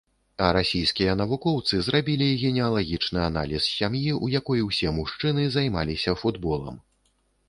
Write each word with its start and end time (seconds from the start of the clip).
А 0.43 0.45
расійскія 0.55 1.11
навукоўцы 1.17 1.81
зрабілі 1.87 2.29
генеалагічны 2.43 3.21
аналіз 3.25 3.67
сям'і, 3.73 4.01
у 4.29 4.31
якой 4.39 4.65
усе 4.69 4.89
мужчыны 4.97 5.45
займаліся 5.59 6.17
футболам. 6.23 6.81